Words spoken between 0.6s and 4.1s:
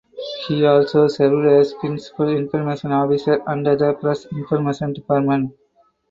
also served as principal information officer under the